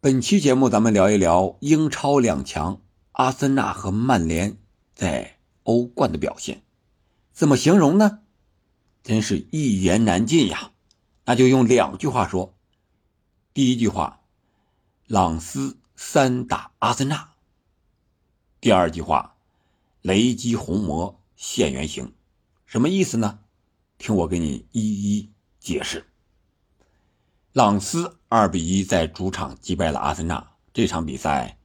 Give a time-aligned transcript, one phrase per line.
[0.00, 4.56] 本期节目咱们聊一聊英超两强阿森纳和曼联
[4.94, 6.62] 在欧冠的表现，
[7.32, 8.20] 怎么形容呢？
[9.02, 10.70] 真是一言难尽呀！
[11.24, 12.54] 那就用两句话说。
[13.52, 14.20] 第一句话，
[15.08, 17.30] 朗斯三打阿森纳。
[18.60, 19.34] 第二句话，
[20.00, 22.14] 雷击红魔现原形，
[22.66, 23.40] 什么意思呢？
[23.98, 26.06] 听我给你一一解释。
[27.58, 30.48] 朗斯二比一在主场击败了阿森纳。
[30.72, 31.58] 这场比赛，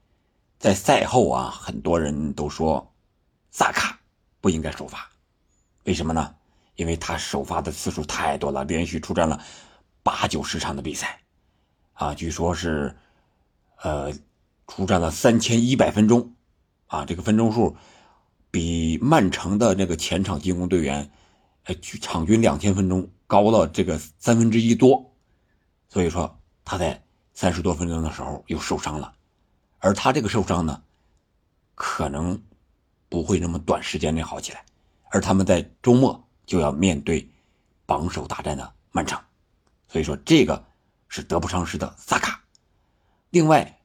[0.58, 2.96] 在赛后啊，很多人都说
[3.52, 4.00] 萨卡
[4.42, 5.08] 不应该首发，
[5.84, 6.34] 为什么呢？
[6.78, 9.40] 因为他首发的次数太多了，连续出战了
[10.02, 11.22] 八九十场的比赛，
[11.94, 12.98] 啊，据说是
[13.84, 14.12] 呃
[14.66, 16.34] 出战了三千一百分钟，
[16.88, 17.78] 啊，这个分钟数
[18.50, 21.12] 比曼城的那个前场进攻队员，
[21.66, 25.13] 呃，场均两千分钟高了这个三分之一多。
[25.94, 27.04] 所以说他在
[27.36, 29.14] 三十多分钟的时候又受伤了，
[29.78, 30.82] 而他这个受伤呢，
[31.76, 32.42] 可能
[33.10, 34.66] 不会那么短时间内好起来，
[35.12, 37.30] 而他们在周末就要面对
[37.86, 39.22] 榜首大战的曼城，
[39.88, 40.66] 所以说这个
[41.10, 42.44] 是得不偿失的萨卡。
[43.30, 43.80] 另外，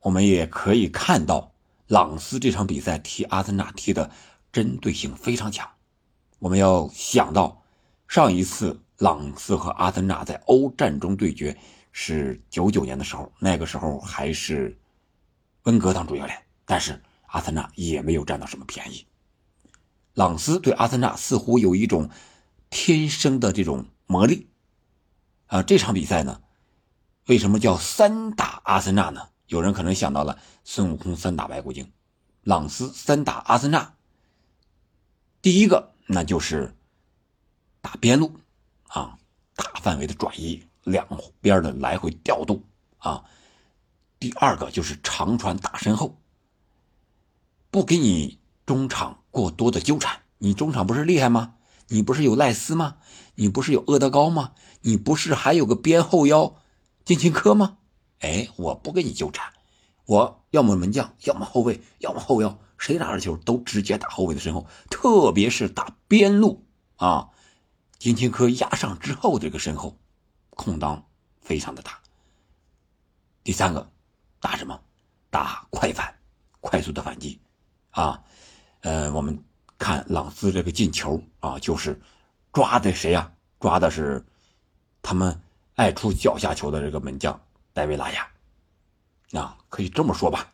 [0.00, 1.50] 我们也可以看到
[1.86, 4.10] 朗斯这场比赛踢阿森纳踢的
[4.52, 5.66] 针对性非常强，
[6.40, 7.62] 我们要想到
[8.06, 8.82] 上一次。
[9.02, 11.58] 朗斯和阿森纳在欧战中对决
[11.90, 14.78] 是九九年的时候，那个时候还是
[15.64, 19.04] 温格当主教练，但是阿森纳也没有占到什么便宜。
[20.14, 22.10] 朗斯对阿森纳似乎有一种
[22.70, 24.48] 天生的这种魔力
[25.46, 25.64] 啊！
[25.64, 26.40] 这场比赛呢，
[27.26, 29.30] 为什么叫三打阿森纳呢？
[29.48, 31.90] 有人可能想到了孙悟空三打白骨精，
[32.44, 33.96] 朗斯三打阿森纳，
[35.40, 36.76] 第一个那就是
[37.80, 38.36] 打边路。
[38.92, 39.18] 啊，
[39.56, 41.06] 大范围的转移，两
[41.40, 42.62] 边的来回调动
[42.98, 43.24] 啊。
[44.18, 46.18] 第二个就是长传打身后，
[47.70, 50.20] 不给你中场过多的纠缠。
[50.38, 51.54] 你中场不是厉害吗？
[51.88, 52.96] 你不是有赖斯吗？
[53.36, 54.52] 你不是有厄德高吗？
[54.82, 56.56] 你不是还有个边后腰
[57.04, 57.78] 金琴科吗？
[58.20, 59.52] 哎，我不跟你纠缠，
[60.04, 66.64] 我要么门将，要么后卫，要么后腰，谁拿着球都直接打后卫的身后，特别是打边路
[66.96, 67.30] 啊。
[68.02, 69.96] 金琴科压上之后，这个身后
[70.50, 71.06] 空当
[71.40, 72.00] 非常的大。
[73.44, 73.92] 第三个
[74.40, 74.82] 打什么？
[75.30, 76.12] 打快反，
[76.60, 77.40] 快速的反击
[77.90, 78.20] 啊！
[78.80, 79.40] 呃，我们
[79.78, 82.02] 看朗斯这个进球啊，就是
[82.52, 83.32] 抓的谁呀？
[83.60, 84.26] 抓的是
[85.00, 85.40] 他们
[85.76, 87.40] 爱出脚下球的这个门将
[87.72, 88.28] 戴维拉亚
[89.30, 90.52] 啊，可以这么说吧。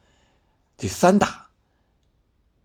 [0.76, 1.48] 这三打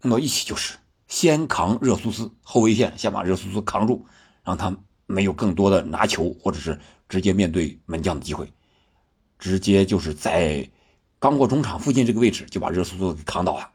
[0.02, 0.78] 弄到一起就是
[1.08, 4.06] 先扛热苏斯后卫线，先把热苏斯扛住。
[4.44, 8.52] 让他没有更多的拿球，或者是直接面对门将的机会，
[9.40, 10.70] 直接就是在
[11.20, 13.72] 刚过中场附近这个位置就把热苏苏给扛倒了，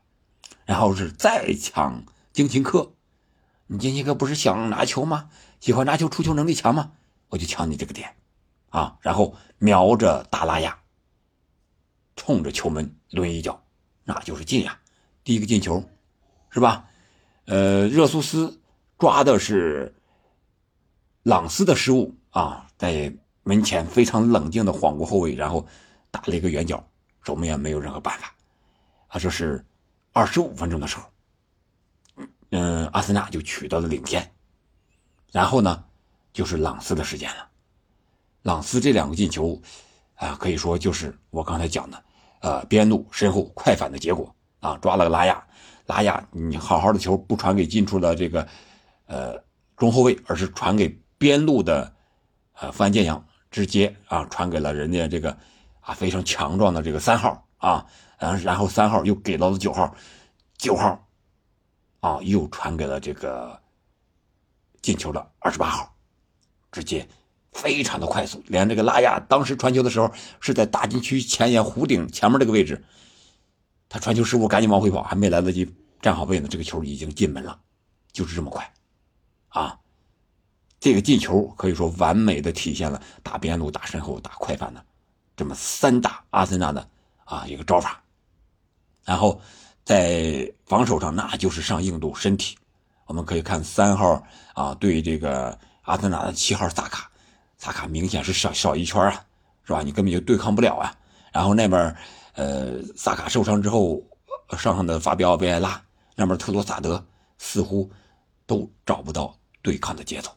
[0.66, 2.92] 然后是再抢金琴科，
[3.66, 5.30] 你金琴科不是想拿球吗？
[5.60, 6.92] 喜欢拿球，出球能力强吗？
[7.28, 8.14] 我就抢你这个点，
[8.68, 10.78] 啊，然后瞄着达拉亚，
[12.16, 13.64] 冲着球门抡一脚，
[14.04, 14.78] 那就是进呀，
[15.24, 15.82] 第一个进球，
[16.50, 16.86] 是吧？
[17.46, 18.60] 呃，热苏斯
[18.98, 19.94] 抓的是。
[21.28, 25.66] 朗斯的失误啊，在门前非常冷静的晃过后卫，然后
[26.10, 26.82] 打了一个远角，
[27.22, 28.34] 守门员没有任何办法。
[29.08, 29.62] 啊，这是
[30.14, 31.02] 二十五分钟的时候，
[32.52, 34.26] 嗯，阿森纳就取得了领先。
[35.30, 35.84] 然后呢，
[36.32, 37.46] 就是朗斯的时间了。
[38.40, 39.60] 朗斯这两个进球，
[40.14, 42.02] 啊，可以说就是我刚才讲的，
[42.40, 45.46] 呃，边路身后快反的结果啊，抓了个拉亚，
[45.84, 48.48] 拉亚，你好好的球不传给近处的这个，
[49.04, 49.44] 呃，
[49.76, 50.98] 中后卫，而是传给。
[51.18, 51.92] 边路的，
[52.52, 55.36] 呃，范建阳直接啊传给了人家这个
[55.80, 57.84] 啊非常强壮的这个三号啊，
[58.18, 59.92] 然后然后三号又给到了九号，
[60.56, 61.08] 九号
[62.00, 63.60] 啊又传给了这个
[64.80, 65.92] 进球的二十八号，
[66.70, 67.06] 直接
[67.50, 70.08] 非常的快速，连这个拉亚当时传球的时候
[70.38, 72.84] 是在大禁区前沿弧顶前面这个位置，
[73.88, 77.58] 他传球失误赶紧往回跑，还没来得及站好位呢，这个球已经进门了，
[78.12, 78.72] 就是这么快，
[79.48, 79.76] 啊。
[80.80, 84.84] 这个进球可以说完美的体现了打边路、打身后、打快反的
[85.36, 86.88] 这么三大阿森纳的
[87.24, 88.00] 啊一个招法。
[89.04, 89.40] 然后
[89.84, 92.56] 在防守上，那就是上硬度、身体。
[93.06, 94.22] 我们可以看三号
[94.54, 97.10] 啊对这个阿森纳的七号萨卡，
[97.56, 99.24] 萨卡明显是少少一圈啊，
[99.64, 99.80] 是吧？
[99.82, 100.94] 你根本就对抗不了啊。
[101.32, 101.96] 然后那边
[102.34, 104.00] 呃萨卡受伤之后，
[104.58, 105.82] 上上的法比奥·维埃拉，
[106.14, 107.02] 那边特罗萨德
[107.38, 107.90] 似乎
[108.46, 110.30] 都找不到对抗的节奏。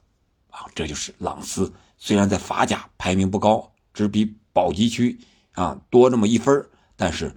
[0.52, 5.20] 啊，这就是朗斯，虽然在法甲排名不高，只比保级区
[5.54, 7.36] 啊，多那么一分但是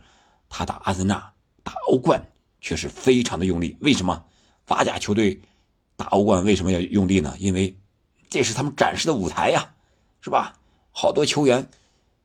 [0.49, 1.33] 他打阿森纳
[1.63, 2.25] 打欧冠
[2.61, 3.77] 却是非常的用力。
[3.81, 4.25] 为什么
[4.67, 5.41] 法甲球队
[5.97, 7.35] 打欧冠为什么要用力呢？
[7.39, 7.77] 因为
[8.29, 9.75] 这是他们展示的舞台呀，
[10.21, 10.59] 是吧？
[10.91, 11.69] 好多球员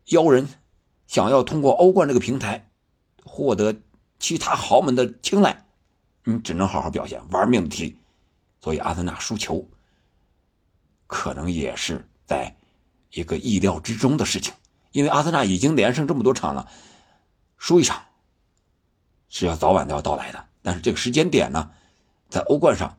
[0.06, 0.47] 邀人
[1.07, 2.69] 想要通过欧冠这个平台
[3.24, 3.75] 获得
[4.19, 5.65] 其他豪门的青睐，
[6.24, 7.97] 你只能好好表现，玩命的踢。
[8.62, 9.68] 所以阿森纳输球，
[11.09, 12.56] 可能也是在
[13.09, 14.53] 一个意料之中的事情。
[14.91, 16.69] 因为阿森纳已经连胜这么多场了，
[17.57, 18.00] 输一场
[19.27, 20.45] 是要早晚都要到来的。
[20.61, 21.71] 但是这个时间点呢，
[22.29, 22.95] 在欧冠上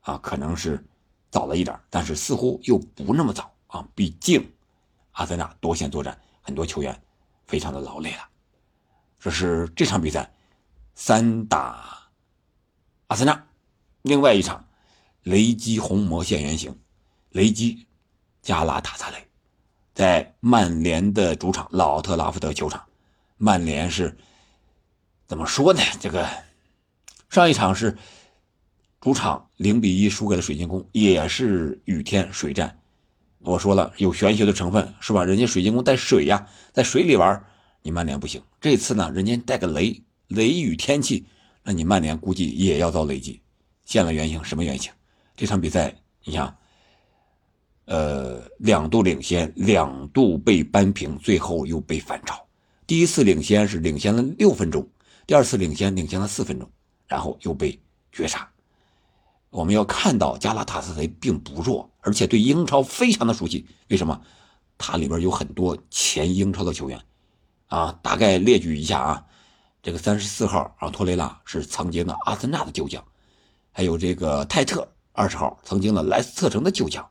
[0.00, 0.84] 啊，可能是
[1.30, 3.86] 早了一点，但是似乎又不那么早啊。
[3.94, 4.52] 毕竟
[5.12, 7.00] 阿森纳多线作战，很多球员
[7.46, 8.28] 非常的劳累了。
[9.20, 10.28] 这是这场比赛
[10.96, 12.10] 三打
[13.06, 13.46] 阿森纳，
[14.02, 14.64] 另外一场
[15.22, 16.76] 雷击红魔现原形，
[17.32, 17.86] 雷击
[18.40, 19.16] 加拉塔萨雷。
[19.94, 22.82] 在曼联的主场老特拉福德球场，
[23.36, 24.16] 曼联是
[25.26, 25.82] 怎么说呢？
[26.00, 26.26] 这个
[27.28, 27.96] 上一场是
[29.00, 32.78] 主场零比一输给了水晶宫，也是雨天水战。
[33.40, 35.24] 我说了有玄学的成分是吧？
[35.24, 37.44] 人家水晶宫带水呀，在水里玩，
[37.82, 38.42] 你曼联不行。
[38.60, 41.26] 这次呢，人家带个雷雷雨天气，
[41.62, 43.42] 那你曼联估计也要遭雷击。
[43.84, 44.90] 现了原形，什么原形？
[45.36, 45.94] 这场比赛，
[46.24, 46.56] 你想。
[47.86, 52.40] 呃，两度领先，两度被扳平，最后又被反超。
[52.86, 54.88] 第一次领先是领先了六分钟，
[55.26, 56.70] 第二次领先领先了四分钟，
[57.06, 57.78] 然后又被
[58.12, 58.48] 绝杀。
[59.50, 63.66] 我们要看到加拉塔萨雷并不弱，而且对英超非常的熟悉。
[63.88, 64.18] 为什么？
[64.78, 67.00] 它里边有很多前英超的球员
[67.66, 67.98] 啊。
[68.02, 69.26] 大概列举一下啊，
[69.82, 73.04] 这个三十四号啊，托雷拉是曾经的阿森纳的旧将，
[73.72, 77.06] 还有这个泰特二十号，曾经的莱斯特城的旧将。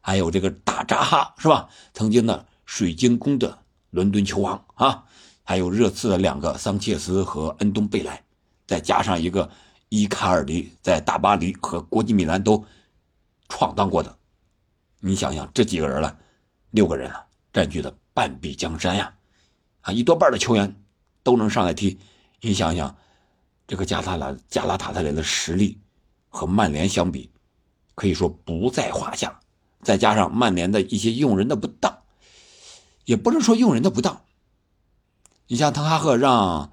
[0.00, 1.68] 还有这个大扎哈是吧？
[1.92, 3.58] 曾经的水晶宫的
[3.90, 5.04] 伦敦球王啊，
[5.42, 8.22] 还有热刺的两个桑切斯和恩东贝莱，
[8.66, 9.50] 再加上一个
[9.88, 12.64] 伊卡尔迪，在大巴黎和国际米兰都
[13.48, 14.16] 闯荡过的，
[15.00, 16.16] 你想想这几个人了，
[16.70, 19.12] 六个人了，占据了半壁江山呀！
[19.82, 20.74] 啊，一多半的球员
[21.22, 21.98] 都能上来踢，
[22.40, 22.96] 你想想，
[23.66, 25.78] 这个加拉拉加拉塔特雷的实力
[26.28, 27.30] 和曼联相比，
[27.94, 29.38] 可以说不在话下。
[29.82, 31.98] 再加上曼联的一些用人的不当，
[33.04, 34.22] 也不能说用人的不当。
[35.46, 36.72] 你像滕哈赫让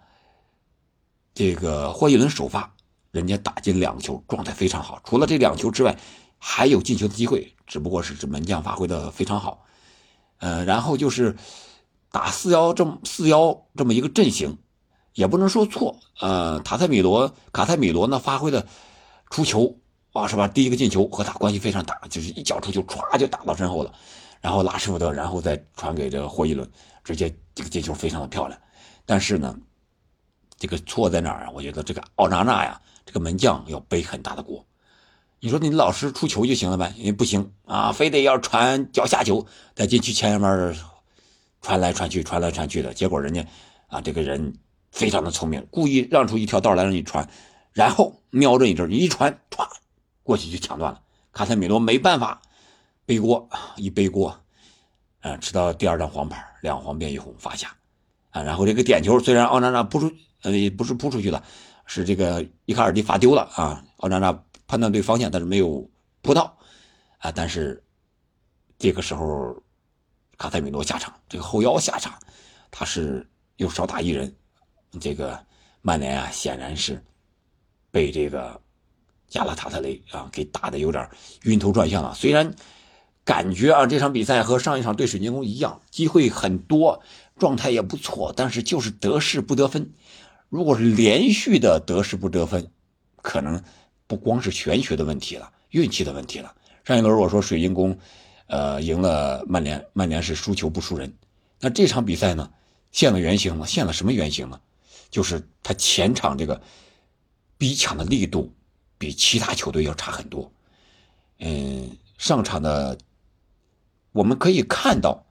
[1.33, 2.75] 这个霍伊伦首发，
[3.11, 5.01] 人家打进两个球，状态非常好。
[5.03, 5.97] 除了这两球之外，
[6.37, 9.65] 还有进球的机会，只不过是这门将发挥的非常好。
[10.39, 11.35] 呃，然后就是
[12.11, 14.57] 打四幺这么四幺这么一个阵型，
[15.13, 15.99] 也不能说错。
[16.19, 18.67] 呃，塔塞米罗卡塞米罗呢发挥的
[19.29, 19.79] 出球。
[20.17, 20.47] 啊，是吧？
[20.47, 23.93] 第一个进球和他关系非常大，就是一脚出球，歘就打到身后了，
[24.41, 26.67] 然后拉什福德，然后再传给这个霍伊伦，
[27.03, 28.59] 直接这个进球非常的漂亮。
[29.05, 29.55] 但是呢，
[30.57, 31.51] 这个错在哪儿啊？
[31.53, 34.65] 我觉得这个奥扎纳呀，这个门将要背很大的锅。
[35.39, 36.93] 你说你老师出球就行了呗？
[37.03, 40.75] 为不行啊，非得要传脚下球，在禁区前面
[41.61, 43.45] 传来传去，传来传去的结果，人家
[43.87, 44.53] 啊这个人
[44.91, 47.29] 非常的聪明，故意让出一条道来让你传，
[47.71, 49.67] 然后瞄着你这儿一传，歘。
[50.27, 51.01] 过去就抢断了，
[51.31, 52.41] 卡塞米罗没办法
[53.05, 54.37] 背锅，一背锅，
[55.21, 57.73] 啊，吃到第二张黄牌，两黄变一红罚下，
[58.31, 61.41] 啊，然后这个点球虽然奥纳纳扑出，呃，不是扑出去了，
[61.85, 64.37] 是这个伊卡尔迪罚丢了啊，奥纳纳
[64.67, 65.89] 判断对方向，但是没有
[66.21, 66.57] 扑到，
[67.19, 67.81] 啊，但是
[68.77, 69.55] 这个时候
[70.37, 72.13] 卡塞米罗下场，这个后腰下场，
[72.69, 73.25] 他是
[73.55, 74.35] 又少打一人，
[74.99, 75.41] 这个
[75.81, 77.01] 曼联啊，显然是
[77.91, 78.59] 被这个。
[79.29, 81.09] 加拉塔特雷啊，给打的有点
[81.43, 82.13] 晕头转向了。
[82.15, 82.55] 虽然
[83.23, 87.01] 感觉啊，这场比赛和上一场对水晶宫一样，机会很多，
[87.37, 89.91] 状态也不错，但是就是得势不得分。
[90.49, 92.71] 如果是连续的得势不得分，
[93.21, 93.61] 可能
[94.07, 96.53] 不光是玄学的问题了，运气的问题了。
[96.85, 97.97] 上一轮我说水晶宫，
[98.47, 101.13] 呃，赢了曼联，曼联是输球不输人。
[101.59, 102.49] 那这场比赛呢，
[102.93, 104.61] 现了原形了，现了什么原形呢？
[105.09, 106.61] 就是他前场这个
[107.57, 108.53] 逼抢的力度。
[108.97, 110.51] 比其他球队要差很多，
[111.39, 112.97] 嗯，上场的
[114.11, 115.23] 我们可以看到，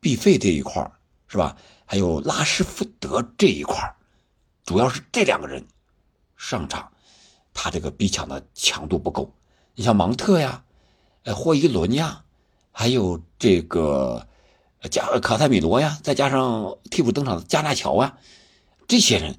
[0.00, 0.90] 毕费这一块
[1.28, 1.56] 是吧？
[1.86, 3.94] 还有拉什福德这一块
[4.64, 5.64] 主要是这两个人
[6.36, 6.90] 上场，
[7.52, 9.32] 他这个逼抢的强度不够。
[9.74, 10.64] 你像芒特呀，
[11.22, 12.24] 呃，霍伊伦呀，
[12.72, 14.26] 还有这个
[14.90, 18.18] 加卡塞米罗呀，再加上替补登场的加纳乔啊，
[18.88, 19.38] 这些人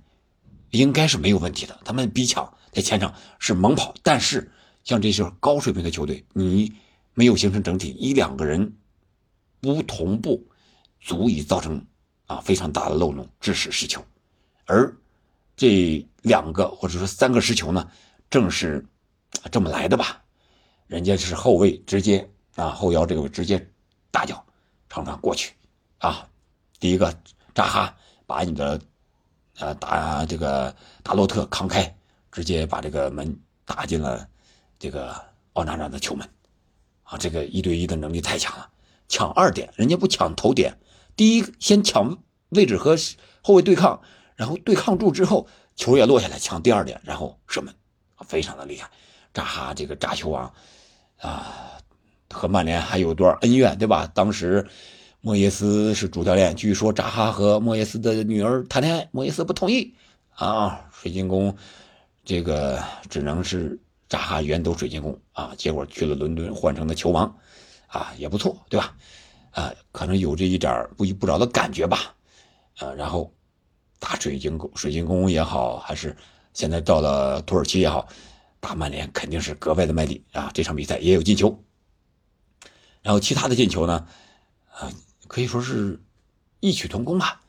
[0.70, 2.55] 应该是没有问题的，他们逼抢。
[2.76, 4.52] 在前场是猛跑，但是
[4.84, 6.74] 像这些高水平的球队，你
[7.14, 8.76] 没有形成整体，一两个人
[9.62, 10.46] 不同步，
[11.00, 11.86] 足以造成
[12.26, 14.04] 啊，非常大的漏洞，致使失球。
[14.66, 14.94] 而
[15.56, 17.90] 这两个或者说三个失球呢，
[18.30, 18.86] 正是
[19.50, 20.22] 这么来的吧？
[20.88, 23.66] 人家是后卫直接啊，后腰这个直接
[24.12, 24.46] 大脚
[24.90, 25.54] 长传过去
[26.00, 26.28] 啊。
[26.78, 27.18] 第一个
[27.54, 28.82] 扎哈把你的
[29.60, 31.96] 呃打这个达洛特扛开，
[32.36, 34.28] 直接把这个门打进了
[34.78, 35.16] 这个
[35.54, 36.28] 奥纳纳的球门
[37.04, 37.18] 啊！
[37.18, 38.68] 这个一对一的能力太强了，
[39.08, 40.78] 抢二点，人家不抢头点，
[41.16, 42.18] 第一先抢
[42.50, 42.98] 位置和
[43.42, 44.02] 后卫对抗。
[44.36, 47.74] 然后对抗住之后，球也落下来抢第二点，然后射门，
[48.28, 48.92] 非常的厉害。
[49.34, 50.54] 扎哈这个扎球王，
[51.22, 51.80] 啊，
[52.30, 54.12] 和曼联还有段恩怨，对吧？
[54.14, 54.68] 当时
[55.22, 59.96] 莫耶斯是主教练，据说扎哈和莫耶斯的女儿谈恋爱，莫耶斯不同意
[60.32, 60.82] 啊。
[60.92, 61.56] 水晶宫
[62.26, 63.80] 这个只能是
[64.10, 67.34] 扎哈远斗水晶宫啊，结果去了伦敦换成了球王，
[67.88, 68.94] 啊，也不错，对吧？
[69.52, 72.14] 啊，可能有这一点不依不饶的感觉吧，
[72.80, 73.32] 啊，然后。
[73.98, 76.16] 打水晶宫，水晶宫也好，还是
[76.54, 78.08] 现在到了土耳其也好，
[78.60, 80.52] 打曼联肯定是格外的卖力啊！
[80.54, 81.58] 这场比赛也有进球，
[83.02, 84.06] 然后其他的进球呢，
[84.70, 84.92] 啊，
[85.28, 86.00] 可以说是
[86.60, 87.42] 异曲同工吧。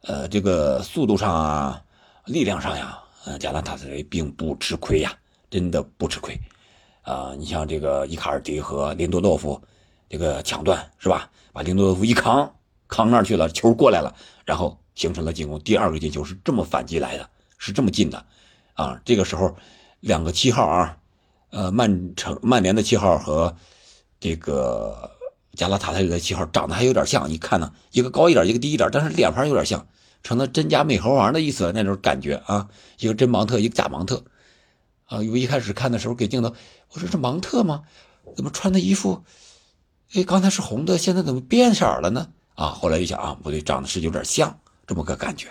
[0.00, 1.84] 呃，这个速度上啊，
[2.24, 5.12] 力量上呀，呃，加拉塔特雷并不吃亏呀，
[5.50, 6.38] 真的不吃亏
[7.02, 7.34] 啊！
[7.38, 9.60] 你像这个伊卡尔迪和林多洛夫
[10.08, 11.30] 这个抢断是吧？
[11.52, 12.54] 把林多洛夫一扛，
[12.88, 14.76] 扛那儿去了，球过来了，然后。
[14.96, 18.26] 形成了进攻，第二个进球是这么反击来的，是这么进的，
[18.74, 19.56] 啊，这个时候
[20.00, 20.98] 两个七号啊，
[21.50, 23.56] 呃，曼城曼联的七号和
[24.18, 25.10] 这个
[25.54, 29.86] 加拉塔特的七号长得还有点像，你看呢，一个高一点，一个低一点，但是脸盘有点像，
[30.22, 34.22] 成了真假美猴王的意思那种感觉啊，一个真芒特，一个假芒特，
[35.06, 36.54] 啊，我一开始看的时候给镜头，
[36.92, 37.82] 我说是芒特吗？
[38.36, 39.24] 怎么穿的衣服，
[40.14, 42.28] 哎，刚才是红的，现在怎么变色了呢？
[42.54, 44.56] 啊，后来一想啊，不对，长得是有点像。
[44.86, 45.46] 这么个感觉，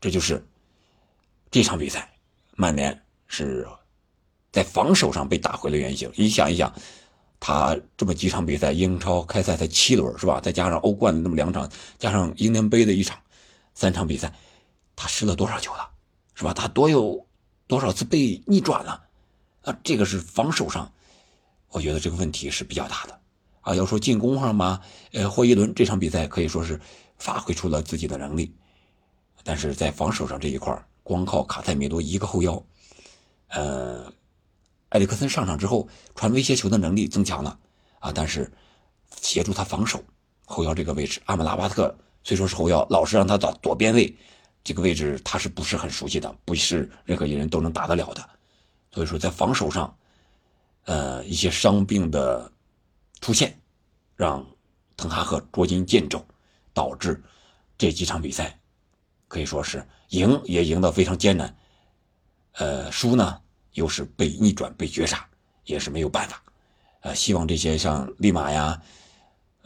[0.00, 0.42] 这就是
[1.50, 2.10] 这场比赛，
[2.56, 3.68] 曼联是
[4.50, 6.10] 在防守上被打回了原形。
[6.16, 6.72] 你想一想，
[7.38, 10.40] 他这么几场比赛，英超开赛才七轮是吧？
[10.40, 13.18] 再加上欧冠的那么两场，加上英联杯的一场，
[13.76, 14.34] 三场比赛，
[14.96, 15.88] 他失了多少球了，
[16.34, 16.52] 是吧？
[16.52, 17.24] 他多有
[17.68, 19.00] 多少次被逆转了？
[19.62, 20.92] 啊，这个是防守上，
[21.68, 23.20] 我觉得这个问题是比较大的。
[23.60, 24.80] 啊，要说进攻上嘛，
[25.12, 26.80] 呃，霍伊伦这场比赛可以说是。
[27.18, 28.54] 发挥出了自己的能力，
[29.42, 32.62] 但是在防守上这一块光靠卡塞米罗一个后腰，
[33.48, 34.12] 呃，
[34.90, 37.58] 埃里克森上场之后传威胁球的能力增强了
[38.00, 38.52] 啊，但是
[39.22, 40.04] 协助他防守
[40.44, 44.12] 后腰这个位置，阿姆拉巴特所以说是后腰，老是让他打左边位，
[44.64, 46.34] 这个位置他是不是很熟悉的？
[46.44, 48.28] 不是任何一人都能打得了的，
[48.90, 49.96] 所以说在防守上，
[50.86, 52.50] 呃，一些伤病的
[53.20, 53.56] 出现，
[54.16, 54.44] 让
[54.96, 56.20] 滕哈赫捉襟见肘。
[56.74, 57.22] 导致
[57.78, 58.54] 这几场比赛
[59.28, 61.56] 可以说是赢也赢得非常艰难，
[62.52, 63.40] 呃，输呢
[63.72, 65.26] 又是被逆转被绝杀，
[65.64, 66.42] 也是没有办法。
[67.00, 68.78] 呃，希望这些像利马呀、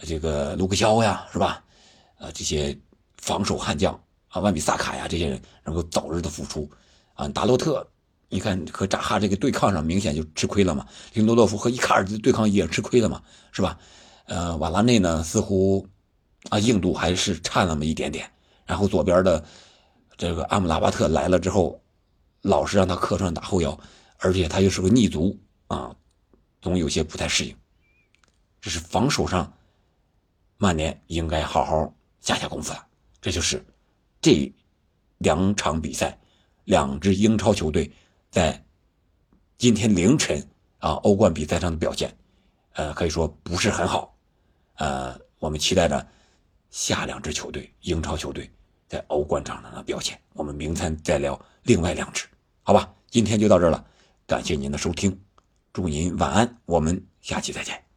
[0.06, 1.64] 这个卢克肖呀，是吧？
[2.20, 2.78] 呃，这些
[3.16, 3.92] 防守悍将
[4.28, 6.70] 啊，万比萨卡呀，这些人能够早日的复出。
[7.14, 7.84] 啊，达洛特，
[8.28, 10.86] 你看和扎哈这个对抗上明显就吃亏了嘛。
[11.14, 13.22] 林多洛夫和伊卡尔的对抗也吃亏了嘛，
[13.52, 13.78] 是吧？
[14.26, 15.86] 呃，瓦拉内呢，似乎。
[16.48, 18.30] 啊，硬度还是差那么一点点。
[18.64, 19.44] 然后左边的
[20.16, 21.78] 这个阿姆拉巴特来了之后，
[22.40, 23.78] 老是让他客串打后腰，
[24.16, 25.94] 而且他又是个逆足啊，
[26.62, 27.54] 总有些不太适应。
[28.58, 29.52] 这是防守上，
[30.56, 32.86] 曼联应该好好下下功夫了。
[33.20, 33.64] 这就是
[34.20, 34.52] 这
[35.18, 36.18] 两场比赛，
[36.64, 37.90] 两支英超球队
[38.30, 38.62] 在
[39.58, 40.40] 今天凌晨
[40.78, 42.16] 啊欧冠比赛上的表现，
[42.72, 44.16] 呃，可以说不是很好。
[44.74, 46.06] 呃，我们期待着。
[46.70, 48.48] 下两支球队，英超球队
[48.86, 52.28] 在欧冠场上的表现，我们明天再聊另外两支，
[52.62, 52.94] 好吧？
[53.10, 53.84] 今天就到这儿了，
[54.24, 55.20] 感谢您的收听，
[55.72, 57.89] 祝您晚安，我们下期再见。